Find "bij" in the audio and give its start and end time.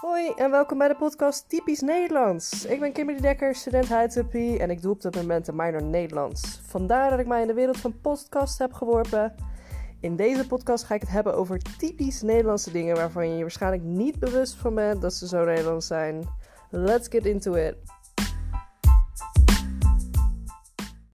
0.78-0.88